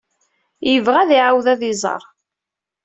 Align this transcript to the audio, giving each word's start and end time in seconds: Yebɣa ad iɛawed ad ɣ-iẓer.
Yebɣa 0.69 0.99
ad 1.01 1.09
iɛawed 1.17 1.45
ad 1.53 1.61
ɣ-iẓer. 1.67 2.03